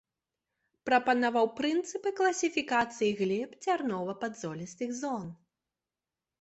[0.89, 5.33] Прапанаваў прынцыпы класіфікацыі глеб дзярнова-падзолістых зон.